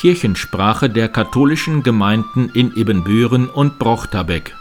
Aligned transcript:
Kirchensprache 0.00 0.88
der 0.88 1.10
katholischen 1.10 1.82
Gemeinden 1.82 2.48
in 2.54 2.74
Ibbenbüren 2.74 3.50
und 3.50 3.78
Brochterbeck. 3.78 4.56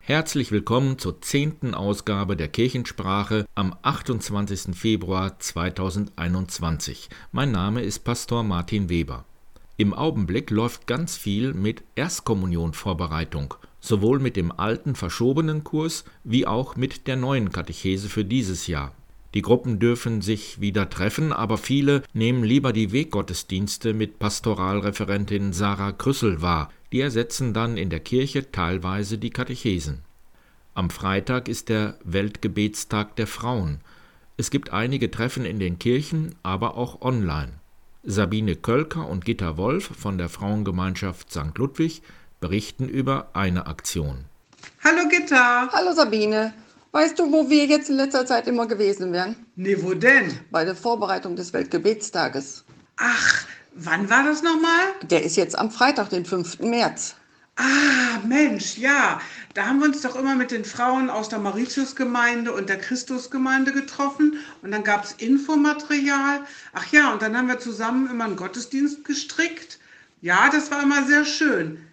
Herzlich 0.00 0.52
willkommen 0.52 0.98
zur 0.98 1.22
zehnten 1.22 1.72
Ausgabe 1.72 2.36
der 2.36 2.48
Kirchensprache 2.48 3.46
am 3.54 3.74
28. 3.80 4.76
Februar 4.76 5.38
2021. 5.38 7.08
Mein 7.32 7.50
Name 7.50 7.80
ist 7.80 8.00
Pastor 8.00 8.42
Martin 8.42 8.90
Weber. 8.90 9.24
Im 9.78 9.94
Augenblick 9.94 10.50
läuft 10.50 10.86
ganz 10.86 11.16
viel 11.16 11.54
mit 11.54 11.82
Erstkommunionvorbereitung, 11.94 13.54
sowohl 13.80 14.18
mit 14.18 14.36
dem 14.36 14.52
alten 14.52 14.94
verschobenen 14.94 15.64
Kurs 15.64 16.04
wie 16.24 16.46
auch 16.46 16.76
mit 16.76 17.06
der 17.06 17.16
neuen 17.16 17.52
Katechese 17.52 18.10
für 18.10 18.26
dieses 18.26 18.66
Jahr. 18.66 18.92
Die 19.34 19.42
Gruppen 19.42 19.78
dürfen 19.78 20.22
sich 20.22 20.60
wieder 20.60 20.88
treffen, 20.88 21.32
aber 21.32 21.58
viele 21.58 22.02
nehmen 22.14 22.44
lieber 22.44 22.72
die 22.72 22.92
Weggottesdienste 22.92 23.92
mit 23.92 24.18
Pastoralreferentin 24.18 25.52
Sarah 25.52 25.92
Krüssel 25.92 26.40
wahr. 26.40 26.72
Die 26.92 27.00
ersetzen 27.00 27.52
dann 27.52 27.76
in 27.76 27.90
der 27.90 28.00
Kirche 28.00 28.50
teilweise 28.50 29.18
die 29.18 29.30
Katechesen. 29.30 30.00
Am 30.74 30.88
Freitag 30.88 31.48
ist 31.48 31.68
der 31.68 31.98
Weltgebetstag 32.04 33.16
der 33.16 33.26
Frauen. 33.26 33.80
Es 34.38 34.50
gibt 34.50 34.72
einige 34.72 35.10
Treffen 35.10 35.44
in 35.44 35.58
den 35.58 35.78
Kirchen, 35.78 36.36
aber 36.42 36.76
auch 36.76 37.02
online. 37.02 37.52
Sabine 38.04 38.56
Kölker 38.56 39.08
und 39.08 39.24
Gitta 39.24 39.56
Wolf 39.56 39.90
von 39.98 40.16
der 40.16 40.28
Frauengemeinschaft 40.28 41.30
St. 41.30 41.58
Ludwig 41.58 42.00
berichten 42.40 42.88
über 42.88 43.28
eine 43.34 43.66
Aktion. 43.66 44.24
Hallo 44.82 45.08
Gitta. 45.10 45.68
Hallo 45.72 45.92
Sabine. 45.92 46.54
Weißt 46.92 47.18
du, 47.18 47.30
wo 47.30 47.50
wir 47.50 47.66
jetzt 47.66 47.90
in 47.90 47.96
letzter 47.96 48.24
Zeit 48.24 48.46
immer 48.46 48.66
gewesen 48.66 49.12
wären? 49.12 49.36
Nee, 49.56 49.76
wo 49.82 49.92
denn? 49.92 50.38
Bei 50.50 50.64
der 50.64 50.74
Vorbereitung 50.74 51.36
des 51.36 51.52
Weltgebetstages. 51.52 52.64
Ach, 52.96 53.44
wann 53.74 54.08
war 54.08 54.24
das 54.24 54.42
nochmal? 54.42 54.94
Der 55.02 55.22
ist 55.22 55.36
jetzt 55.36 55.58
am 55.58 55.70
Freitag, 55.70 56.08
den 56.08 56.24
5. 56.24 56.60
März. 56.60 57.16
Ah, 57.56 58.20
Mensch, 58.26 58.78
ja. 58.78 59.20
Da 59.52 59.66
haben 59.66 59.80
wir 59.80 59.86
uns 59.86 60.00
doch 60.00 60.16
immer 60.16 60.34
mit 60.34 60.50
den 60.50 60.64
Frauen 60.64 61.10
aus 61.10 61.28
der 61.28 61.40
Mauritiusgemeinde 61.40 62.52
und 62.52 62.68
der 62.68 62.78
Christusgemeinde 62.78 63.72
getroffen. 63.72 64.38
Und 64.62 64.70
dann 64.70 64.84
gab 64.84 65.04
es 65.04 65.12
Infomaterial. 65.12 66.40
Ach 66.72 66.86
ja, 66.90 67.12
und 67.12 67.20
dann 67.20 67.36
haben 67.36 67.48
wir 67.48 67.58
zusammen 67.58 68.08
immer 68.08 68.24
einen 68.24 68.36
Gottesdienst 68.36 69.04
gestrickt. 69.04 69.78
Ja, 70.22 70.48
das 70.50 70.70
war 70.70 70.82
immer 70.82 71.04
sehr 71.04 71.24
schön. 71.24 71.87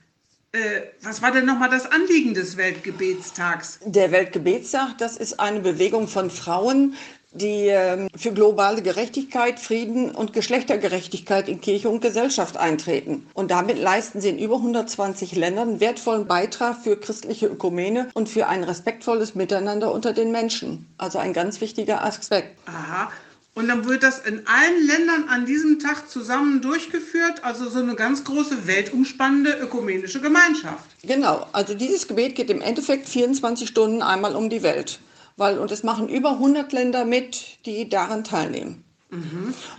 Äh, 0.55 0.83
was 1.01 1.21
war 1.21 1.31
denn 1.31 1.45
nochmal 1.45 1.69
das 1.69 1.85
Anliegen 1.91 2.33
des 2.33 2.55
Weltgebetstags? 2.55 3.79
Der 3.83 4.11
Weltgebetstag, 4.13 4.97
das 4.99 5.17
ist 5.17 5.37
eine 5.37 5.59
Bewegung 5.59 6.07
von 6.07 6.29
Frauen, 6.29 6.95
die 7.33 7.67
ähm, 7.67 8.07
für 8.15 8.31
globale 8.31 8.81
Gerechtigkeit, 8.81 9.59
Frieden 9.59 10.11
und 10.11 10.31
Geschlechtergerechtigkeit 10.31 11.49
in 11.49 11.59
Kirche 11.59 11.89
und 11.89 11.99
Gesellschaft 11.99 12.55
eintreten. 12.55 13.27
Und 13.33 13.51
damit 13.51 13.77
leisten 13.77 14.21
sie 14.21 14.29
in 14.29 14.39
über 14.39 14.55
120 14.55 15.35
Ländern 15.35 15.67
einen 15.67 15.79
wertvollen 15.81 16.25
Beitrag 16.25 16.77
für 16.81 16.95
christliche 16.95 17.47
Ökumene 17.47 18.07
und 18.13 18.29
für 18.29 18.47
ein 18.47 18.63
respektvolles 18.63 19.35
Miteinander 19.35 19.91
unter 19.91 20.13
den 20.13 20.31
Menschen. 20.31 20.87
Also 20.97 21.19
ein 21.19 21.33
ganz 21.33 21.59
wichtiger 21.59 22.05
Aspekt. 22.05 22.57
Aha. 22.67 23.11
Und 23.55 23.69
dann 23.69 23.85
wird 23.85 24.03
das 24.03 24.19
in 24.19 24.45
allen 24.47 24.85
Ländern 24.85 25.29
an 25.29 25.45
diesem 25.45 25.79
Tag 25.79 26.09
zusammen 26.09 26.61
durchgeführt, 26.61 27.43
also 27.43 27.69
so 27.69 27.79
eine 27.79 27.95
ganz 27.95 28.25
große 28.25 28.67
weltumspannende 28.67 29.57
ökumenische 29.59 30.19
Gemeinschaft. 30.19 30.83
Genau, 31.03 31.47
also 31.53 31.73
dieses 31.73 32.07
Gebet 32.07 32.35
geht 32.35 32.49
im 32.49 32.61
Endeffekt 32.61 33.07
24 33.07 33.69
Stunden 33.69 34.01
einmal 34.01 34.35
um 34.35 34.49
die 34.49 34.61
Welt, 34.61 34.99
weil 35.37 35.57
und 35.57 35.71
es 35.71 35.83
machen 35.83 36.09
über 36.09 36.31
100 36.31 36.73
Länder 36.73 37.05
mit, 37.05 37.65
die 37.65 37.87
daran 37.87 38.25
teilnehmen. 38.25 38.84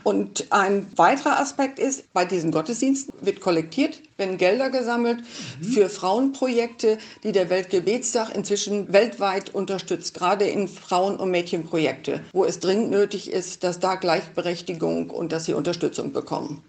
Und 0.04 0.46
ein 0.50 0.86
weiterer 0.96 1.40
Aspekt 1.40 1.78
ist, 1.78 2.12
bei 2.12 2.24
diesen 2.24 2.52
Gottesdiensten 2.52 3.12
wird 3.20 3.40
kollektiert, 3.40 4.00
werden 4.16 4.38
Gelder 4.38 4.70
gesammelt 4.70 5.22
für 5.60 5.88
Frauenprojekte, 5.88 6.98
die 7.22 7.32
der 7.32 7.50
Weltgebetstag 7.50 8.34
inzwischen 8.34 8.92
weltweit 8.92 9.54
unterstützt, 9.54 10.14
gerade 10.14 10.46
in 10.46 10.68
Frauen- 10.68 11.16
und 11.16 11.30
Mädchenprojekte, 11.32 12.22
wo 12.32 12.44
es 12.44 12.60
dringend 12.60 12.90
nötig 12.90 13.30
ist, 13.30 13.64
dass 13.64 13.80
da 13.80 13.96
Gleichberechtigung 13.96 15.10
und 15.10 15.32
dass 15.32 15.44
sie 15.44 15.54
Unterstützung 15.54 16.12
bekommen. 16.12 16.62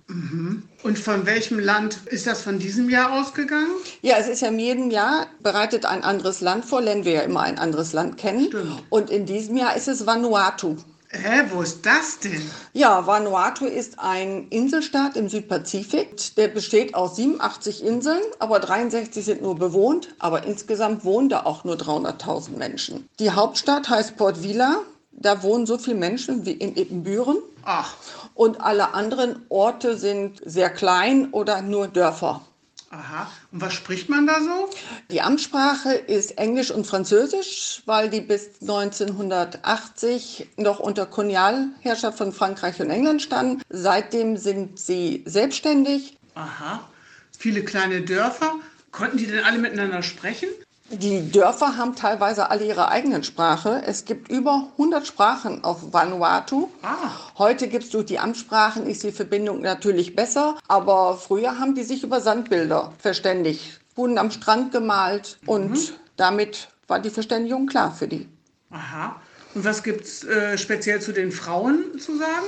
Und 0.84 1.00
von 1.00 1.26
welchem 1.26 1.60
Land 1.60 2.00
ist 2.08 2.28
das 2.28 2.42
von 2.42 2.60
diesem 2.60 2.90
Jahr 2.90 3.14
ausgegangen? 3.14 3.72
Ja, 4.02 4.18
es 4.18 4.28
ist 4.28 4.42
ja 4.42 4.50
in 4.50 4.60
jedem 4.60 4.92
Jahr 4.92 5.28
bereitet 5.42 5.86
ein 5.86 6.04
anderes 6.04 6.42
Land 6.42 6.66
vor, 6.66 6.82
lernen 6.82 7.06
wir 7.06 7.14
ja 7.14 7.22
immer 7.22 7.42
ein 7.42 7.60
anderes 7.60 7.94
Land 7.94 8.18
kennen. 8.18 8.48
Stimmt. 8.48 8.84
Und 8.90 9.10
in 9.10 9.26
diesem 9.26 9.56
Jahr 9.58 9.76
ist 9.76 9.88
es 9.88 10.06
Vanuatu. 10.06 10.78
Hä, 11.22 11.44
wo 11.52 11.62
ist 11.62 11.86
das 11.86 12.20
denn? 12.20 12.42
Ja, 12.74 13.08
Vanuatu 13.08 13.66
ist 13.66 13.98
ein 13.98 14.48
Inselstaat 14.50 15.18
im 15.18 15.30
Südpazifik. 15.30 16.36
Der 16.36 16.48
besteht 16.48 16.94
aus 16.94 17.16
87 17.16 17.84
Inseln, 17.84 18.22
aber 18.40 18.60
63 18.60 19.26
sind 19.26 19.42
nur 19.42 19.56
bewohnt. 19.56 20.10
Aber 20.20 20.44
insgesamt 20.44 21.04
wohnen 21.04 21.30
da 21.30 21.44
auch 21.44 21.64
nur 21.64 21.76
300.000 21.76 22.58
Menschen. 22.58 23.10
Die 23.20 23.32
Hauptstadt 23.32 23.90
heißt 23.90 24.16
Port 24.18 24.44
Vila. 24.44 24.82
Da 25.12 25.42
wohnen 25.42 25.66
so 25.66 25.80
viele 25.80 25.96
Menschen 25.96 26.46
wie 26.46 26.52
in 26.52 26.76
Ibbenbüren. 26.76 27.38
Ach, 27.64 27.96
Und 28.36 28.62
alle 28.62 28.94
anderen 28.94 29.44
Orte 29.50 29.98
sind 29.98 30.42
sehr 30.46 30.70
klein 30.70 31.30
oder 31.32 31.64
nur 31.64 31.88
Dörfer. 31.88 32.42
Aha. 32.90 33.32
Und 33.52 33.62
was 33.62 33.74
spricht 33.74 34.10
man 34.10 34.28
da 34.28 34.42
so? 34.42 34.70
Die 35.12 35.22
Amtssprache 35.22 35.94
ist 35.94 36.38
Englisch 36.38 36.72
und 36.72 36.86
Französisch, 36.86 37.82
weil 37.86 38.10
die 38.10 38.22
bis 38.22 38.62
1980 38.62 40.50
noch 40.58 40.80
unter 40.80 41.06
Kolonialherrschaft 41.06 42.18
von 42.18 42.34
Frankreich 42.34 42.80
und 42.82 42.90
England 42.90 43.22
standen. 43.22 43.62
Seitdem 43.70 44.38
sind 44.38 44.80
sie 44.80 45.24
selbstständig. 45.26 46.18
Aha. 46.36 46.88
Viele 47.38 47.64
kleine 47.64 48.02
Dörfer. 48.02 48.54
Konnten 48.92 49.18
die 49.18 49.28
denn 49.28 49.44
alle 49.44 49.60
miteinander 49.60 50.02
sprechen? 50.02 50.50
Die 50.90 51.30
Dörfer 51.32 51.76
haben 51.76 51.96
teilweise 51.96 52.50
alle 52.50 52.66
ihre 52.66 52.88
eigenen 52.88 53.22
Sprache. 53.24 53.82
Es 53.86 54.06
gibt 54.06 54.32
über 54.32 54.70
100 54.74 55.06
Sprachen 55.06 55.66
auf 55.66 55.92
Vanuatu. 55.92 56.70
Ah. 56.82 57.12
Heute 57.38 57.68
gibt 57.68 57.84
es 57.84 57.90
durch 57.90 58.06
die 58.06 58.20
Amtssprachen, 58.20 58.88
ist 58.88 59.04
die 59.04 59.12
Verbindung 59.12 59.60
natürlich 59.62 60.16
besser. 60.16 60.58
Aber 60.70 61.18
früher 61.18 61.60
haben 61.60 61.76
die 61.76 61.84
sich 61.84 62.04
über 62.04 62.22
Sandbilder 62.22 62.94
verständigt, 63.00 63.82
wurden 63.96 64.18
am 64.18 64.32
Strand 64.32 64.72
gemalt 64.72 65.38
und 65.46 65.94
damit 66.16 66.70
war 66.88 67.02
die 67.02 67.10
Verständigung 67.10 67.68
klar 67.68 67.92
für 67.92 68.08
die. 68.08 68.30
Aha. 68.72 69.20
Und 69.56 69.66
was 69.66 69.84
gibt's 69.84 70.24
äh, 70.24 70.58
speziell 70.58 71.02
zu 71.02 71.12
den 71.12 71.34
Frauen 71.34 72.00
zu 72.00 72.18
sagen? 72.18 72.46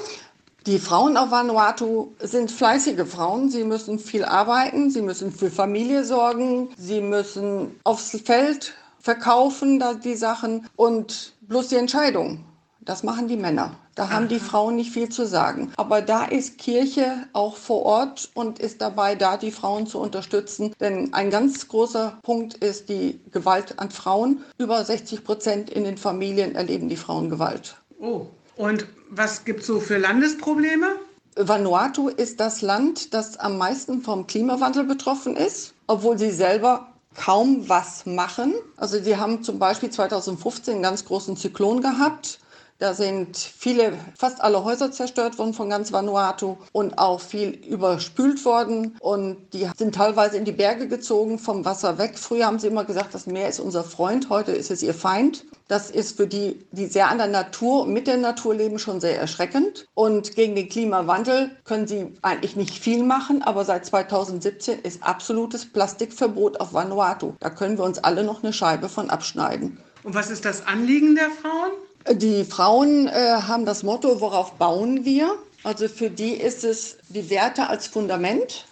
Die 0.65 0.79
Frauen 0.79 1.15
auf 1.15 1.31
Vanuatu 1.31 2.09
sind 2.19 2.51
fleißige 2.51 3.07
Frauen. 3.07 3.49
Sie 3.49 3.63
müssen 3.63 3.97
viel 3.97 4.25
arbeiten, 4.25 4.91
sie 4.91 5.01
müssen 5.01 5.31
für 5.31 5.49
Familie 5.49 6.03
sorgen, 6.03 6.69
sie 6.77 7.01
müssen 7.01 7.79
aufs 7.83 8.11
Feld 8.25 8.73
verkaufen 8.99 9.79
da 9.79 9.93
die 9.93 10.15
Sachen 10.15 10.67
und 10.75 11.33
bloß 11.41 11.69
die 11.69 11.77
Entscheidung. 11.77 12.43
Das 12.81 13.03
machen 13.03 13.27
die 13.27 13.37
Männer. 13.37 13.75
Da 13.95 14.09
haben 14.09 14.29
die 14.29 14.39
Frauen 14.39 14.77
nicht 14.77 14.91
viel 14.91 15.09
zu 15.09 15.27
sagen. 15.27 15.71
Aber 15.75 16.01
da 16.01 16.25
ist 16.25 16.57
Kirche 16.57 17.27
auch 17.33 17.55
vor 17.57 17.83
Ort 17.83 18.29
und 18.33 18.59
ist 18.59 18.81
dabei 18.81 19.15
da, 19.15 19.37
die 19.37 19.51
Frauen 19.51 19.87
zu 19.87 19.99
unterstützen. 19.99 20.73
Denn 20.79 21.13
ein 21.13 21.29
ganz 21.29 21.67
großer 21.67 22.17
Punkt 22.23 22.55
ist 22.55 22.89
die 22.89 23.19
Gewalt 23.31 23.77
an 23.77 23.91
Frauen. 23.91 24.43
Über 24.57 24.83
60 24.83 25.23
Prozent 25.23 25.69
in 25.69 25.83
den 25.83 25.97
Familien 25.97 26.55
erleben 26.55 26.89
die 26.89 26.95
Frauen 26.95 27.29
Gewalt. 27.29 27.75
Oh. 27.99 28.27
Und 28.59 28.87
was 29.09 29.45
gibt's 29.45 29.67
so 29.67 29.79
für 29.79 29.97
Landesprobleme? 29.97 30.97
Vanuatu 31.37 32.09
ist 32.09 32.41
das 32.41 32.61
Land, 32.61 33.13
das 33.13 33.37
am 33.37 33.57
meisten 33.57 34.01
vom 34.01 34.27
Klimawandel 34.27 34.83
betroffen 34.83 35.37
ist, 35.37 35.73
obwohl 35.87 36.17
sie 36.17 36.29
selber 36.29 36.91
kaum 37.15 37.69
was 37.69 38.05
machen. 38.05 38.53
Also 38.75 39.01
sie 39.01 39.15
haben 39.15 39.43
zum 39.43 39.59
Beispiel 39.59 39.89
2015 39.89 40.73
einen 40.73 40.83
ganz 40.83 41.05
großen 41.05 41.37
Zyklon 41.37 41.79
gehabt. 41.79 42.41
Da 42.79 42.93
sind 42.93 43.35
viele, 43.35 43.91
fast 44.17 44.39
alle 44.39 44.63
Häuser 44.63 44.89
zerstört 44.89 45.37
worden 45.37 45.53
von 45.53 45.69
ganz 45.69 45.91
Vanuatu 45.91 46.55
und 46.71 46.97
auch 46.97 47.19
viel 47.19 47.49
überspült 47.49 48.45
worden. 48.45 48.95
Und 49.01 49.35
die 49.51 49.69
sind 49.77 49.95
teilweise 49.95 50.37
in 50.37 50.45
die 50.45 50.53
Berge 50.53 50.87
gezogen, 50.87 51.39
vom 51.39 51.65
Wasser 51.65 51.97
weg. 51.97 52.17
Früher 52.17 52.45
haben 52.45 52.57
sie 52.57 52.67
immer 52.67 52.85
gesagt, 52.85 53.13
das 53.13 53.27
Meer 53.27 53.49
ist 53.49 53.59
unser 53.59 53.83
Freund, 53.83 54.29
heute 54.29 54.53
ist 54.53 54.71
es 54.71 54.81
ihr 54.81 54.93
Feind. 54.93 55.43
Das 55.67 55.91
ist 55.91 56.15
für 56.15 56.25
die, 56.25 56.65
die 56.71 56.85
sehr 56.85 57.09
an 57.09 57.17
der 57.17 57.27
Natur, 57.27 57.85
mit 57.85 58.07
der 58.07 58.15
Natur 58.15 58.55
leben, 58.55 58.79
schon 58.79 59.01
sehr 59.01 59.19
erschreckend. 59.19 59.85
Und 59.93 60.37
gegen 60.37 60.55
den 60.55 60.69
Klimawandel 60.69 61.51
können 61.65 61.85
sie 61.85 62.13
eigentlich 62.21 62.55
nicht 62.55 62.79
viel 62.79 63.03
machen, 63.03 63.43
aber 63.43 63.65
seit 63.65 63.85
2017 63.87 64.79
ist 64.79 65.03
absolutes 65.03 65.69
Plastikverbot 65.69 66.61
auf 66.61 66.73
Vanuatu. 66.73 67.33
Da 67.41 67.49
können 67.49 67.77
wir 67.77 67.83
uns 67.83 67.99
alle 67.99 68.23
noch 68.23 68.41
eine 68.41 68.53
Scheibe 68.53 68.87
von 68.87 69.09
abschneiden. 69.09 69.77
Und 70.03 70.15
was 70.15 70.29
ist 70.29 70.45
das 70.45 70.65
Anliegen 70.65 71.15
der 71.15 71.29
Frauen? 71.29 71.71
Die 72.11 72.43
Frauen 72.43 73.07
äh, 73.07 73.11
haben 73.11 73.65
das 73.65 73.83
Motto, 73.83 74.19
worauf 74.21 74.53
bauen 74.53 75.05
wir? 75.05 75.37
Also 75.63 75.87
für 75.87 76.09
die 76.09 76.33
ist 76.33 76.63
es 76.63 76.97
die 77.09 77.29
Werte 77.29 77.67
als 77.67 77.87
Fundament. 77.87 78.65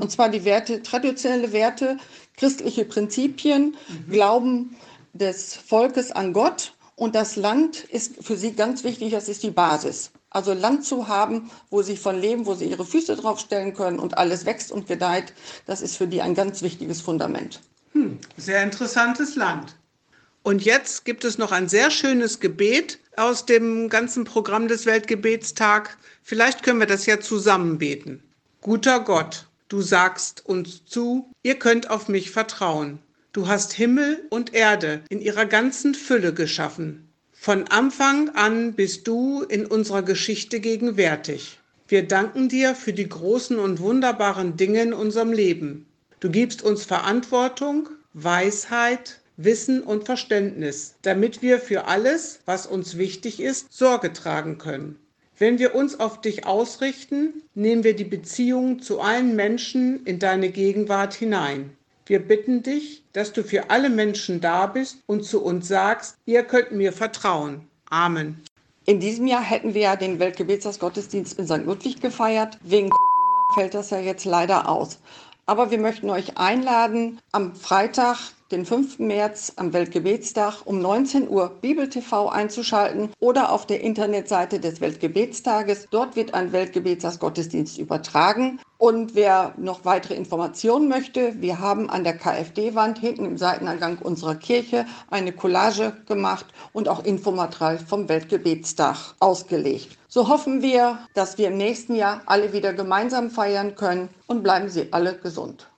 Und 0.00 0.12
zwar 0.12 0.28
die 0.28 0.44
Werte, 0.44 0.82
traditionelle 0.82 1.52
Werte, 1.52 1.98
christliche 2.36 2.84
Prinzipien, 2.84 3.76
Glauben 4.08 4.76
des 5.12 5.56
Volkes 5.56 6.12
an 6.12 6.32
Gott 6.32 6.72
Und 6.94 7.14
das 7.14 7.36
Land 7.36 7.84
ist 7.84 8.24
für 8.24 8.36
sie 8.36 8.52
ganz 8.52 8.82
wichtig, 8.82 9.10
das 9.12 9.28
ist 9.28 9.42
die 9.42 9.50
Basis. 9.50 10.12
Also 10.30 10.54
Land 10.54 10.84
zu 10.84 11.08
haben, 11.08 11.50
wo 11.70 11.82
sie 11.82 11.96
von 11.96 12.18
leben, 12.18 12.46
wo 12.46 12.54
sie 12.54 12.66
ihre 12.66 12.86
Füße 12.86 13.16
draufstellen 13.16 13.74
können 13.74 13.98
und 13.98 14.16
alles 14.16 14.46
wächst 14.46 14.72
und 14.72 14.86
gedeiht, 14.86 15.34
das 15.66 15.82
ist 15.82 15.96
für 15.96 16.06
die 16.06 16.22
ein 16.22 16.34
ganz 16.34 16.62
wichtiges 16.62 17.02
Fundament. 17.02 17.60
Hm, 17.92 18.18
sehr 18.36 18.62
interessantes 18.62 19.36
Land. 19.36 19.76
Und 20.46 20.64
jetzt 20.64 21.04
gibt 21.04 21.24
es 21.24 21.38
noch 21.38 21.50
ein 21.50 21.68
sehr 21.68 21.90
schönes 21.90 22.38
Gebet 22.38 23.00
aus 23.16 23.46
dem 23.46 23.88
ganzen 23.88 24.22
Programm 24.22 24.68
des 24.68 24.86
Weltgebetstag. 24.86 25.98
Vielleicht 26.22 26.62
können 26.62 26.78
wir 26.78 26.86
das 26.86 27.04
ja 27.04 27.18
zusammen 27.18 27.78
beten. 27.78 28.22
Guter 28.60 29.00
Gott, 29.00 29.48
du 29.68 29.82
sagst 29.82 30.46
uns 30.46 30.84
zu, 30.84 31.28
ihr 31.42 31.56
könnt 31.56 31.90
auf 31.90 32.06
mich 32.06 32.30
vertrauen. 32.30 33.00
Du 33.32 33.48
hast 33.48 33.72
Himmel 33.72 34.24
und 34.30 34.54
Erde 34.54 35.02
in 35.08 35.20
ihrer 35.20 35.46
ganzen 35.46 35.96
Fülle 35.96 36.32
geschaffen. 36.32 37.08
Von 37.32 37.66
Anfang 37.66 38.28
an 38.36 38.74
bist 38.74 39.08
du 39.08 39.42
in 39.42 39.66
unserer 39.66 40.02
Geschichte 40.02 40.60
gegenwärtig. 40.60 41.58
Wir 41.88 42.06
danken 42.06 42.48
dir 42.48 42.76
für 42.76 42.92
die 42.92 43.08
großen 43.08 43.58
und 43.58 43.80
wunderbaren 43.80 44.56
Dinge 44.56 44.80
in 44.82 44.94
unserem 44.94 45.32
Leben. 45.32 45.88
Du 46.20 46.30
gibst 46.30 46.62
uns 46.62 46.84
Verantwortung, 46.84 47.88
Weisheit, 48.12 49.18
Wissen 49.36 49.82
und 49.82 50.04
Verständnis, 50.04 50.94
damit 51.02 51.42
wir 51.42 51.58
für 51.58 51.86
alles, 51.86 52.40
was 52.46 52.66
uns 52.66 52.96
wichtig 52.96 53.40
ist, 53.40 53.72
Sorge 53.72 54.12
tragen 54.12 54.58
können. 54.58 54.98
Wenn 55.38 55.58
wir 55.58 55.74
uns 55.74 56.00
auf 56.00 56.20
dich 56.22 56.46
ausrichten, 56.46 57.42
nehmen 57.54 57.84
wir 57.84 57.94
die 57.94 58.04
Beziehung 58.04 58.80
zu 58.80 59.00
allen 59.00 59.36
Menschen 59.36 60.04
in 60.06 60.18
deine 60.18 60.48
Gegenwart 60.48 61.12
hinein. 61.12 61.76
Wir 62.06 62.20
bitten 62.20 62.62
dich, 62.62 63.02
dass 63.12 63.32
du 63.32 63.42
für 63.42 63.68
alle 63.68 63.90
Menschen 63.90 64.40
da 64.40 64.66
bist 64.66 64.98
und 65.06 65.24
zu 65.24 65.42
uns 65.42 65.68
sagst, 65.68 66.16
ihr 66.24 66.42
könnt 66.44 66.72
mir 66.72 66.92
vertrauen. 66.92 67.68
Amen. 67.90 68.40
In 68.86 69.00
diesem 69.00 69.26
Jahr 69.26 69.42
hätten 69.42 69.74
wir 69.74 69.82
ja 69.82 69.96
den 69.96 70.20
Weltgebetsgottesdienst 70.20 71.38
in 71.38 71.46
St. 71.46 71.66
Ludwig 71.66 72.00
gefeiert. 72.00 72.56
Wegen 72.62 72.88
Corona 72.88 73.42
fällt 73.54 73.74
das 73.74 73.90
ja 73.90 73.98
jetzt 73.98 74.24
leider 74.24 74.68
aus. 74.68 74.98
Aber 75.44 75.70
wir 75.70 75.78
möchten 75.78 76.08
euch 76.08 76.38
einladen, 76.38 77.18
am 77.32 77.54
Freitag, 77.56 78.18
den 78.52 78.64
5. 78.64 79.00
März 79.00 79.54
am 79.56 79.72
Weltgebetstag 79.72 80.62
um 80.64 80.80
19 80.80 81.28
Uhr 81.28 81.50
Bibel 81.60 81.88
TV 81.88 82.28
einzuschalten 82.28 83.10
oder 83.18 83.50
auf 83.50 83.66
der 83.66 83.80
Internetseite 83.80 84.60
des 84.60 84.80
Weltgebetstages. 84.80 85.88
Dort 85.90 86.14
wird 86.14 86.34
ein 86.34 86.52
Weltgebetstagsgottesdienst 86.52 87.78
übertragen. 87.78 88.60
Und 88.78 89.14
wer 89.14 89.54
noch 89.56 89.84
weitere 89.84 90.14
Informationen 90.14 90.88
möchte, 90.88 91.40
wir 91.40 91.58
haben 91.58 91.90
an 91.90 92.04
der 92.04 92.16
KfD-Wand 92.18 92.98
hinten 92.98 93.24
im 93.24 93.38
Seiteneingang 93.38 93.98
unserer 93.98 94.34
Kirche 94.34 94.86
eine 95.10 95.32
Collage 95.32 95.96
gemacht 96.06 96.46
und 96.72 96.88
auch 96.88 97.04
Infomaterial 97.04 97.78
vom 97.78 98.08
Weltgebetstag 98.08 99.14
ausgelegt. 99.18 99.98
So 100.08 100.28
hoffen 100.28 100.62
wir, 100.62 100.98
dass 101.14 101.36
wir 101.38 101.48
im 101.48 101.56
nächsten 101.56 101.94
Jahr 101.94 102.22
alle 102.26 102.52
wieder 102.52 102.74
gemeinsam 102.74 103.30
feiern 103.30 103.74
können 103.74 104.08
und 104.26 104.42
bleiben 104.42 104.68
Sie 104.68 104.92
alle 104.92 105.16
gesund. 105.16 105.68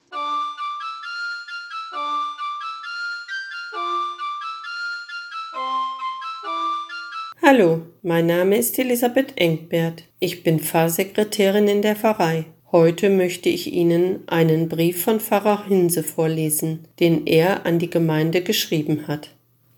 Hallo, 7.51 7.81
mein 8.03 8.27
Name 8.27 8.59
ist 8.59 8.79
Elisabeth 8.79 9.33
Engbert. 9.37 10.05
Ich 10.21 10.43
bin 10.43 10.61
Pfarrsekretärin 10.61 11.67
in 11.67 11.81
der 11.81 11.97
Pfarrei. 11.97 12.45
Heute 12.71 13.09
möchte 13.09 13.49
ich 13.49 13.73
Ihnen 13.73 14.19
einen 14.27 14.69
Brief 14.69 15.03
von 15.03 15.19
Pfarrer 15.19 15.67
Hinse 15.67 16.03
vorlesen, 16.03 16.81
den 17.01 17.27
er 17.27 17.65
an 17.65 17.79
die 17.79 17.89
Gemeinde 17.89 18.43
geschrieben 18.43 19.09
hat. 19.09 19.31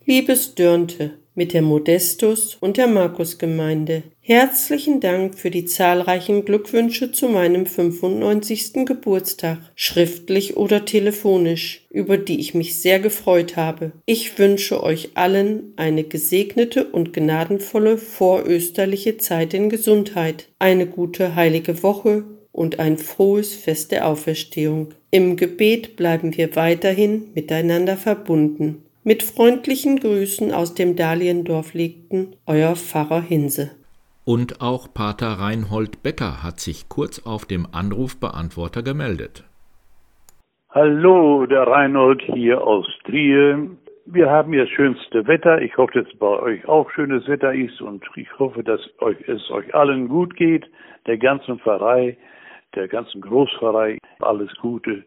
Liebes 0.05 0.57
Dörnte, 0.57 1.20
mit 1.35 1.53
der 1.53 1.63
Modestus 1.63 2.57
und 2.61 2.77
der 2.77 2.87
Markusgemeinde. 2.87 4.03
Herzlichen 4.21 5.01
Dank 5.01 5.39
für 5.39 5.51
die 5.51 5.65
zahlreichen 5.65 6.45
Glückwünsche 6.45 7.13
zu 7.13 7.29
meinem 7.29 7.67
95. 7.67 8.85
Geburtstag, 8.85 9.59
schriftlich 9.75 10.57
oder 10.57 10.85
telefonisch, 10.85 11.87
über 11.91 12.17
die 12.17 12.41
ich 12.41 12.55
mich 12.55 12.81
sehr 12.81 13.01
gefreut 13.01 13.57
habe. 13.57 13.93
Ich 14.07 14.39
wünsche 14.39 14.83
euch 14.83 15.11
allen 15.15 15.73
eine 15.77 16.05
gesegnete 16.05 16.85
und 16.85 17.13
gnadenvolle 17.13 17.99
vorösterliche 17.99 19.17
Zeit 19.17 19.55
in 19.55 19.69
Gesundheit, 19.69 20.49
eine 20.59 20.87
gute 20.87 21.35
heilige 21.35 21.83
Woche 21.83 22.25
und 22.53 22.79
ein 22.79 22.99
frohes 22.99 23.55
Fest 23.55 23.93
der 23.93 24.07
Auferstehung. 24.07 24.89
Im 25.11 25.37
Gebet 25.37 25.97
bleiben 25.97 26.37
wir 26.37 26.55
weiterhin 26.57 27.31
miteinander 27.35 27.97
verbunden. 27.97 28.83
Mit 29.03 29.23
freundlichen 29.23 29.99
Grüßen 29.99 30.53
aus 30.53 30.75
dem 30.75 30.95
Dahliendorf 30.95 31.73
legten 31.73 32.37
euer 32.47 32.77
Pfarrer 32.77 33.23
Hinse. 33.23 33.71
Und 34.27 34.61
auch 34.61 34.93
Pater 34.93 35.39
Reinhold 35.41 36.03
Becker 36.03 36.43
hat 36.43 36.61
sich 36.61 36.91
kurz 36.91 37.25
auf 37.25 37.47
dem 37.47 37.67
Anrufbeantworter 37.73 38.83
gemeldet. 38.83 39.45
Hallo, 40.69 41.47
der 41.47 41.67
Reinhold 41.67 42.21
hier 42.35 42.63
aus 42.63 42.87
Trier. 43.07 43.71
Wir 44.05 44.29
haben 44.29 44.53
hier 44.53 44.67
schönste 44.67 45.27
Wetter. 45.27 45.63
Ich 45.63 45.79
hoffe, 45.79 46.03
dass 46.03 46.15
bei 46.19 46.39
euch 46.39 46.69
auch 46.69 46.91
schönes 46.91 47.27
Wetter 47.27 47.55
ist 47.55 47.81
und 47.81 48.05
ich 48.17 48.29
hoffe, 48.39 48.63
dass 48.63 48.81
euch, 48.99 49.17
es 49.27 49.51
euch 49.51 49.75
allen 49.75 50.09
gut 50.09 50.37
geht, 50.37 50.67
der 51.07 51.17
ganzen 51.17 51.59
Pfarrei, 51.59 52.19
der 52.75 52.87
ganzen 52.87 53.23
Großpfarrei. 53.23 53.97
Alles 54.19 54.55
Gute. 54.61 55.05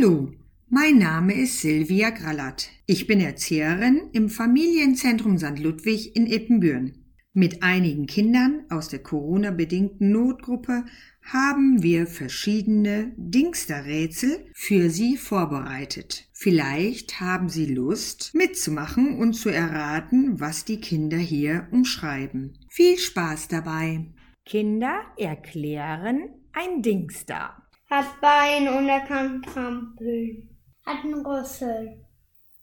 Hallo, 0.00 0.30
mein 0.68 0.98
Name 0.98 1.34
ist 1.34 1.60
Silvia 1.60 2.10
Grallert. 2.10 2.68
Ich 2.86 3.08
bin 3.08 3.20
Erzieherin 3.20 4.10
im 4.12 4.28
Familienzentrum 4.28 5.38
St. 5.38 5.58
Ludwig 5.58 6.14
in 6.14 6.26
Ippenbüren. 6.26 7.04
Mit 7.32 7.64
einigen 7.64 8.06
Kindern 8.06 8.64
aus 8.70 8.88
der 8.88 9.00
Corona-bedingten 9.00 10.12
Notgruppe 10.12 10.84
haben 11.22 11.82
wir 11.82 12.06
verschiedene 12.06 13.12
Dingsterrätsel 13.16 14.46
für 14.54 14.88
Sie 14.88 15.16
vorbereitet. 15.16 16.28
Vielleicht 16.32 17.20
haben 17.20 17.48
Sie 17.48 17.66
Lust 17.66 18.32
mitzumachen 18.34 19.18
und 19.18 19.32
zu 19.32 19.48
erraten, 19.48 20.38
was 20.38 20.64
die 20.64 20.80
Kinder 20.80 21.18
hier 21.18 21.66
umschreiben. 21.72 22.56
Viel 22.68 22.98
Spaß 22.98 23.48
dabei! 23.48 24.06
Kinder 24.44 25.00
erklären 25.16 26.28
ein 26.52 26.82
Dingster. 26.82 27.67
Hat 27.90 28.20
Bein 28.20 28.68
und 28.68 28.86
er 28.86 29.00
kann 29.00 29.40
trampeln. 29.40 30.54
Hat 30.84 31.04
einen 31.04 31.24
Rüssel. 31.24 32.04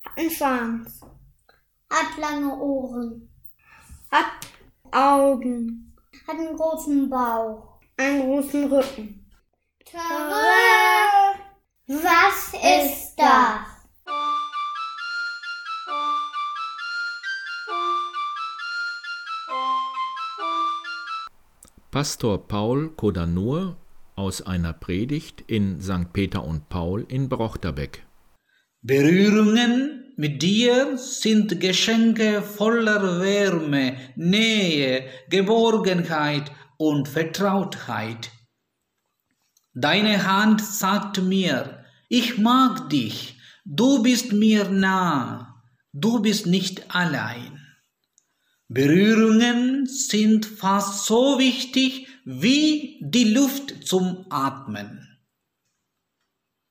Hat 0.04 0.18
einen 0.20 0.30
Schwanz. 0.30 1.02
Hat 1.90 2.18
lange 2.20 2.56
Ohren. 2.56 3.28
Hat 4.12 4.48
Augen. 4.92 5.96
Hat 6.28 6.36
einen 6.36 6.56
großen 6.56 7.10
Bauch. 7.10 7.80
Einen 7.98 8.22
großen 8.22 8.72
Rücken. 8.72 9.32
Törö! 9.84 10.00
Was 11.88 12.54
ist 12.54 13.16
das? 13.16 13.76
Pastor 21.90 22.48
Paul 22.48 22.90
Kodanur 22.96 23.78
aus 24.16 24.42
einer 24.42 24.74
Predigt 24.74 25.44
in 25.48 25.82
St. 25.82 26.14
Peter 26.14 26.44
und 26.44 26.70
Paul 26.70 27.06
in 27.10 27.30
Brochterbeck. 27.30 28.06
Berührungen 28.82 30.14
mit 30.18 30.42
dir 30.42 30.98
sind 30.98 31.60
Geschenke 31.60 32.42
voller 32.42 33.20
Wärme, 33.22 33.98
Nähe, 34.16 35.10
Geborgenheit 35.30 36.52
und 36.78 37.08
Vertrautheit. 37.08 38.32
Deine 39.74 40.26
Hand 40.26 40.62
sagt 40.62 41.22
mir, 41.22 41.84
ich 42.08 42.38
mag 42.38 42.90
dich, 42.90 43.38
du 43.66 44.02
bist 44.04 44.32
mir 44.32 44.70
nah, 44.70 45.62
du 45.92 46.22
bist 46.22 46.46
nicht 46.46 46.96
allein. 46.96 47.60
Berührungen 48.70 49.86
sind 49.86 50.46
fast 50.46 51.06
so 51.06 51.38
wichtig 51.38 52.08
wie 52.26 53.00
die 53.02 53.34
Luft 53.34 53.88
zum 53.88 54.26
Atmen. 54.30 55.18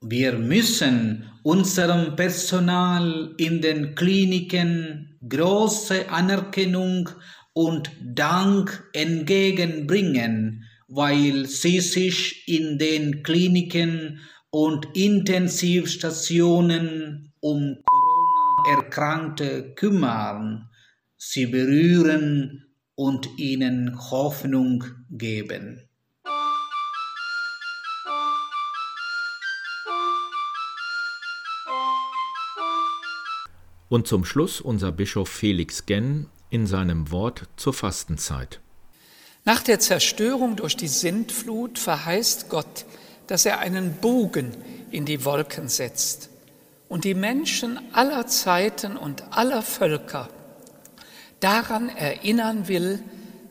Wir 0.00 0.32
müssen 0.32 1.30
unserem 1.42 2.16
Personal 2.16 3.34
in 3.38 3.62
den 3.62 3.94
Kliniken 3.94 5.18
große 5.26 6.10
Anerkennung 6.10 7.08
und 7.54 7.90
Dank 8.02 8.86
entgegenbringen, 8.92 10.64
weil 10.88 11.46
sie 11.46 11.80
sich 11.80 12.46
in 12.48 12.76
den 12.78 13.22
Kliniken 13.22 14.20
und 14.50 14.88
Intensivstationen 14.94 17.32
um 17.40 17.78
Corona-Erkrankte 17.86 19.72
kümmern 19.74 20.68
sie 21.16 21.46
berühren 21.46 22.73
und 22.96 23.38
ihnen 23.38 23.98
Hoffnung 24.10 24.84
geben. 25.10 25.88
Und 33.88 34.08
zum 34.08 34.24
Schluss 34.24 34.60
unser 34.60 34.92
Bischof 34.92 35.28
Felix 35.28 35.86
Genn 35.86 36.28
in 36.50 36.66
seinem 36.66 37.10
Wort 37.10 37.48
zur 37.56 37.74
Fastenzeit. 37.74 38.60
Nach 39.44 39.62
der 39.62 39.78
Zerstörung 39.78 40.56
durch 40.56 40.76
die 40.76 40.88
Sintflut 40.88 41.78
verheißt 41.78 42.48
Gott, 42.48 42.86
dass 43.26 43.44
er 43.44 43.58
einen 43.58 43.94
Bogen 43.94 44.52
in 44.90 45.04
die 45.04 45.24
Wolken 45.24 45.68
setzt 45.68 46.30
und 46.88 47.04
die 47.04 47.14
Menschen 47.14 47.78
aller 47.92 48.26
Zeiten 48.26 48.96
und 48.96 49.32
aller 49.32 49.62
Völker 49.62 50.28
daran 51.44 51.90
erinnern 51.90 52.68
will, 52.68 53.02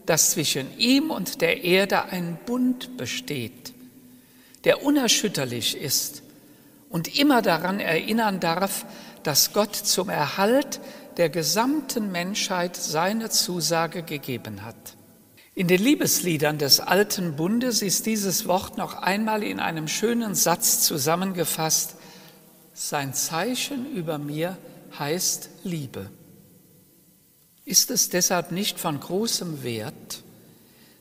dass 0.08 0.32
zwischen 0.32 0.68
ihm 0.80 1.12
und 1.12 1.42
der 1.42 1.64
Erde 1.64 2.06
ein 2.06 2.40
Bund 2.44 2.98
besteht, 2.98 3.74
der 4.64 4.84
unerschütterlich 4.84 5.78
ist 5.78 6.24
und 6.90 7.20
immer 7.20 7.44
daran 7.44 7.80
erinnern 7.80 8.40
darf, 8.40 8.86
dass 9.22 9.54
Gott 9.54 9.76
zum 9.76 10.10
Erhalt 10.10 10.80
der 11.18 11.30
gesamten 11.30 12.12
Menschheit 12.12 12.76
seine 12.76 13.30
Zusage 13.30 14.02
gegeben 14.02 14.66
hat. 14.66 14.96
In 15.54 15.68
den 15.68 15.82
Liebesliedern 15.82 16.58
des 16.58 16.80
alten 16.80 17.36
Bundes 17.36 17.84
ist 17.84 18.08
dieses 18.08 18.48
Wort 18.48 18.76
noch 18.76 18.96
einmal 18.96 19.44
in 19.44 19.60
einem 19.60 19.88
schönen 19.88 20.34
Satz 20.34 20.82
zusammengefasst. 20.82 21.94
Sein 22.74 23.14
Zeichen 23.14 23.86
über 23.96 24.18
mir 24.18 24.58
heißt 24.98 25.50
Liebe. 25.64 26.10
Ist 27.66 27.92
es 27.92 28.10
deshalb 28.10 28.52
nicht 28.52 28.80
von 28.80 29.00
großem 29.00 29.64
Wert, 29.64 30.24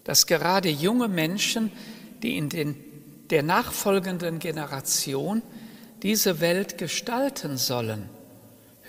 dass 0.04 0.26
gerade 0.26 0.68
junge 0.68 1.08
Menschen, 1.08 1.72
die 2.22 2.36
in 2.36 2.48
den, 2.48 2.76
der 3.30 3.42
nachfolgenden 3.42 4.38
Generation 4.38 5.42
diese 6.02 6.40
Welt 6.40 6.78
gestalten 6.78 7.56
sollen, 7.56 8.08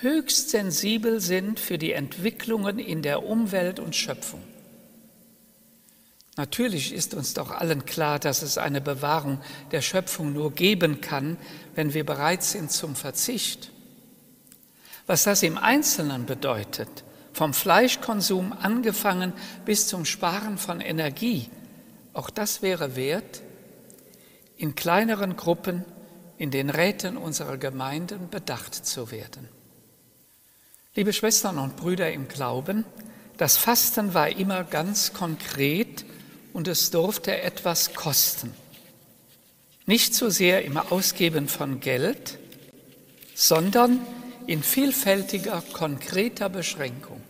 höchst 0.02 0.50
sensibel 0.50 1.20
sind 1.20 1.60
für 1.60 1.78
die 1.78 1.94
Entwicklungen 1.94 2.80
in 2.80 3.02
der 3.02 3.24
Umwelt 3.24 3.80
und 3.80 3.96
Schöpfung? 3.96 4.42
Natürlich 6.36 6.94
ist 6.94 7.14
uns 7.14 7.36
doch 7.36 7.52
allen 7.52 7.86
klar, 7.86 8.18
dass 8.18 8.42
es 8.42 8.58
eine 8.58 8.82
Bewahrung 8.82 9.40
der 9.72 9.82
Schöpfung 9.82 10.34
nur 10.34 10.52
geben 10.52 11.00
kann, 11.00 11.38
wenn 11.76 11.94
wir 11.94 12.06
bereit 12.06 12.44
sind 12.44 12.72
zum 12.72 12.96
Verzicht. 12.96 13.70
Was 15.06 15.24
das 15.24 15.44
im 15.44 15.58
Einzelnen 15.58 16.26
bedeutet, 16.26 17.04
vom 17.34 17.54
Fleischkonsum 17.54 18.54
angefangen 18.54 19.34
bis 19.66 19.88
zum 19.88 20.06
Sparen 20.06 20.58
von 20.58 20.80
Energie, 20.80 21.50
auch 22.14 22.30
das 22.30 22.62
wäre 22.62 22.96
wert, 22.96 23.42
in 24.56 24.76
kleineren 24.76 25.36
Gruppen 25.36 25.84
in 26.38 26.52
den 26.52 26.70
Räten 26.70 27.18
unserer 27.18 27.58
Gemeinden 27.58 28.30
bedacht 28.30 28.74
zu 28.74 29.12
werden. 29.12 29.50
Liebe 30.96 31.12
Schwestern 31.12 31.58
und 31.58 31.76
Brüder 31.76 32.12
im 32.12 32.28
Glauben, 32.28 32.86
das 33.38 33.58
Fasten 33.58 34.14
war 34.14 34.30
immer 34.30 34.64
ganz 34.64 35.14
konkret 35.14 36.06
und 36.54 36.68
es 36.68 36.92
durfte 36.92 37.42
etwas 37.42 37.96
kosten. 37.96 38.54
Nicht 39.88 40.14
so 40.14 40.30
sehr 40.30 40.64
im 40.64 40.78
Ausgeben 40.78 41.48
von 41.48 41.80
Geld, 41.80 42.38
sondern 43.34 44.00
in 44.48 44.64
vielfältiger, 44.64 45.64
konkreter 45.74 46.50
Beschränkung. 46.50 47.22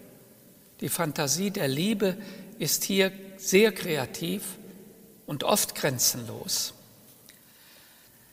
Die 0.81 0.89
Fantasie 0.89 1.51
der 1.51 1.67
Liebe 1.67 2.17
ist 2.59 2.83
hier 2.83 3.11
sehr 3.37 3.71
kreativ 3.71 4.43
und 5.25 5.43
oft 5.43 5.75
grenzenlos. 5.75 6.73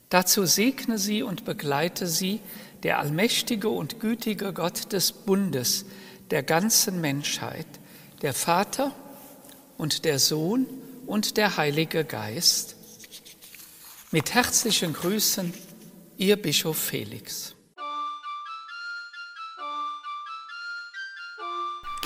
Dazu 0.09 0.45
segne 0.45 0.99
sie 0.99 1.23
und 1.23 1.45
begleite 1.45 2.07
sie 2.07 2.41
der 2.83 2.99
allmächtige 2.99 3.69
und 3.69 4.01
gütige 4.01 4.53
Gott 4.53 4.93
des 4.93 5.13
Bundes 5.13 5.85
der 6.31 6.43
ganzen 6.43 7.01
Menschheit, 7.01 7.67
der 8.23 8.35
Vater 8.35 8.93
und 9.79 10.05
der 10.05 10.19
Sohn 10.19 10.67
und 11.07 11.37
der 11.37 11.57
Heilige 11.57 12.05
Geist. 12.05 12.77
Mit 14.11 14.35
herzlichen 14.35 14.93
Grüßen, 14.93 15.55
Ihr 16.19 16.37
Bischof 16.37 16.77
Felix. 16.77 17.55